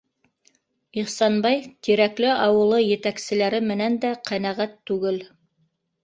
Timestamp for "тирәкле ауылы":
1.87-2.79